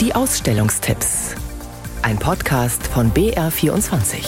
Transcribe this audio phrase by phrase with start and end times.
[0.00, 1.34] Die Ausstellungstipps.
[2.02, 4.24] Ein Podcast von BR24.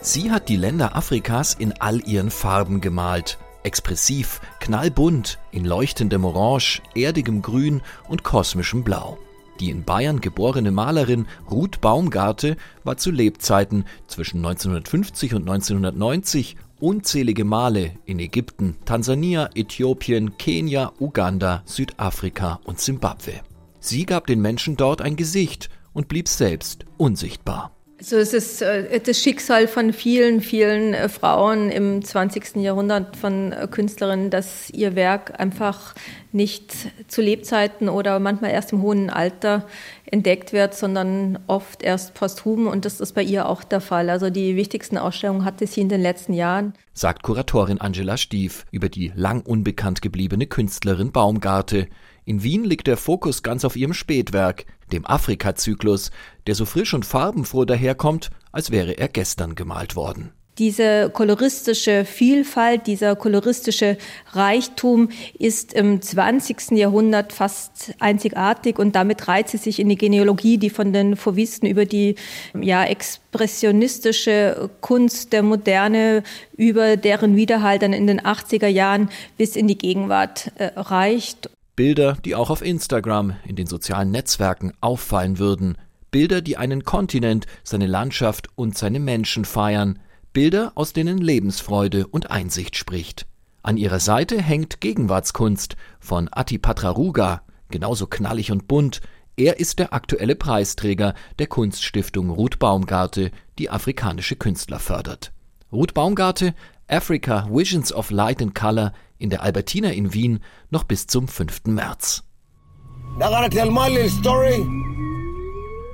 [0.00, 3.36] Sie hat die Länder Afrikas in all ihren Farben gemalt.
[3.64, 9.18] Expressiv, knallbunt, in leuchtendem Orange, erdigem Grün und kosmischem Blau.
[9.58, 17.44] Die in Bayern geborene Malerin Ruth Baumgarte war zu Lebzeiten zwischen 1950 und 1990 unzählige
[17.44, 23.40] Male in Ägypten, Tansania, Äthiopien, Kenia, Uganda, Südafrika und Simbabwe.
[23.78, 27.72] Sie gab den Menschen dort ein Gesicht und blieb selbst unsichtbar.
[27.98, 32.56] Also es ist äh, das Schicksal von vielen, vielen äh, Frauen im 20.
[32.56, 35.94] Jahrhundert, von äh, Künstlerinnen, dass ihr Werk einfach
[36.32, 36.72] nicht
[37.06, 39.68] zu Lebzeiten oder manchmal erst im hohen Alter
[40.12, 42.66] entdeckt wird, sondern oft erst posthum.
[42.66, 44.10] Und das ist bei ihr auch der Fall.
[44.10, 46.74] Also die wichtigsten Ausstellungen hatte sie in den letzten Jahren.
[46.92, 51.88] Sagt Kuratorin Angela Stief über die lang unbekannt gebliebene Künstlerin Baumgarte.
[52.26, 56.10] In Wien liegt der Fokus ganz auf ihrem Spätwerk, dem Afrika-Zyklus,
[56.46, 60.32] der so frisch und farbenfroh daherkommt, als wäre er gestern gemalt worden.
[60.58, 63.96] Diese koloristische Vielfalt, dieser koloristische
[64.32, 65.08] Reichtum
[65.38, 66.72] ist im 20.
[66.72, 71.66] Jahrhundert fast einzigartig und damit reiht sie sich in die Genealogie, die von den Fauvisten
[71.66, 72.16] über die
[72.60, 76.22] ja, expressionistische Kunst der Moderne,
[76.54, 79.08] über deren Widerhall dann in den 80er Jahren
[79.38, 81.48] bis in die Gegenwart äh, reicht.
[81.76, 85.78] Bilder, die auch auf Instagram, in den sozialen Netzwerken auffallen würden.
[86.10, 89.98] Bilder, die einen Kontinent, seine Landschaft und seine Menschen feiern.
[90.32, 93.26] Bilder, aus denen Lebensfreude und Einsicht spricht.
[93.62, 99.00] An ihrer Seite hängt Gegenwartskunst von Atipatra Ruga, genauso knallig und bunt.
[99.36, 105.32] Er ist der aktuelle Preisträger der Kunststiftung Ruth Baumgarte, die afrikanische Künstler fördert.
[105.70, 106.54] Ruth Baumgarte,
[106.88, 111.66] Africa Visions of Light and Color in der Albertina in Wien noch bis zum 5.
[111.66, 112.24] März.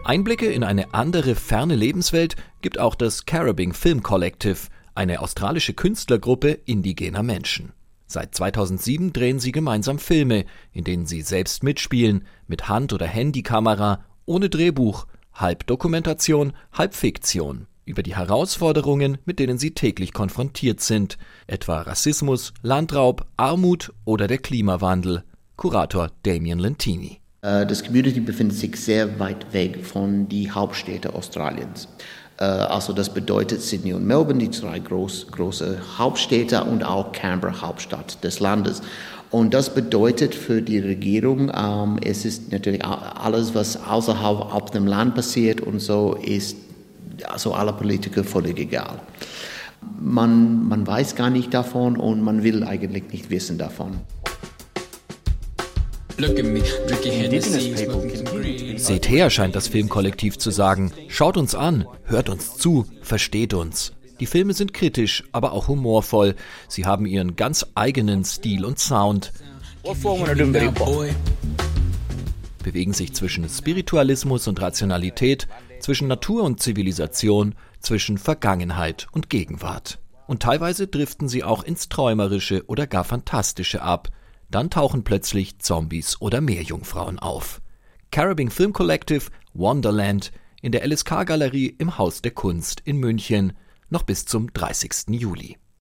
[0.04, 6.58] Einblicke in eine andere ferne Lebenswelt gibt auch das Carabing Film Collective, eine australische Künstlergruppe
[6.64, 7.72] indigener Menschen.
[8.06, 14.04] Seit 2007 drehen sie gemeinsam Filme, in denen sie selbst mitspielen, mit Hand- oder Handykamera,
[14.24, 21.19] ohne Drehbuch, halb Dokumentation, halb Fiktion über die Herausforderungen, mit denen sie täglich konfrontiert sind,
[21.46, 25.25] etwa Rassismus, Landraub, Armut oder der Klimawandel.
[25.56, 27.20] Kurator Damien Lentini.
[27.42, 31.88] Äh, das Community befindet sich sehr weit weg von den Hauptstädten Australiens.
[32.38, 37.60] Äh, also das bedeutet Sydney und Melbourne, die zwei groß, große Hauptstädte und auch Canberra,
[37.60, 38.82] Hauptstadt des Landes.
[39.31, 44.87] Und das bedeutet für die Regierung, ähm, es ist natürlich alles, was außerhalb auf dem
[44.87, 46.56] Land passiert und so, ist
[47.26, 49.00] also alle Politiker völlig egal.
[50.00, 53.99] Man, man weiß gar nicht davon und man will eigentlich nicht wissen davon.
[58.76, 60.92] Seht her, scheint das Filmkollektiv zu sagen.
[61.06, 63.92] Schaut uns an, hört uns zu, versteht uns.
[64.18, 66.34] Die Filme sind kritisch, aber auch humorvoll.
[66.66, 69.32] Sie haben ihren ganz eigenen Stil und Sound.
[72.64, 75.46] Bewegen sich zwischen Spiritualismus und Rationalität,
[75.78, 80.00] zwischen Natur und Zivilisation, zwischen Vergangenheit und Gegenwart.
[80.26, 84.08] Und teilweise driften sie auch ins Träumerische oder gar Fantastische ab.
[84.50, 87.60] Dann tauchen plötzlich Zombies oder Meerjungfrauen auf.
[88.10, 90.32] Carabing Film Collective Wonderland
[90.62, 93.53] in der LSK Galerie im Haus der Kunst in München
[93.91, 95.08] noch bis zum 30.
[95.08, 95.58] Juli.